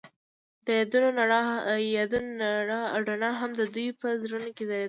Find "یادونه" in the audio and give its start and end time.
1.97-2.47